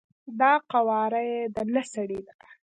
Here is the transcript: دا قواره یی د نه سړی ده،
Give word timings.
دا 0.39 0.53
قواره 0.71 1.21
یی 1.31 1.41
د 1.55 1.57
نه 1.73 1.83
سړی 1.93 2.19
ده، 2.27 2.35